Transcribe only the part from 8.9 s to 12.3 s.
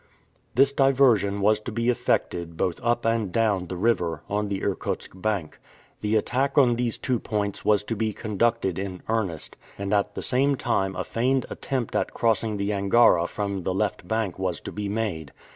earnest, and at the same time a feigned attempt at